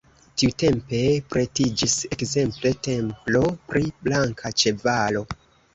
Tiutempe 0.41 1.01
pretiĝis 1.33 1.95
ekzemple 2.17 2.73
templo 2.89 3.45
pri 3.71 3.87
Blanka 4.07 4.57
Ĉevalo. 4.65 5.29